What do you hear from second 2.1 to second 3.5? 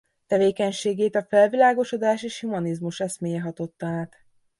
és humanizmus eszméje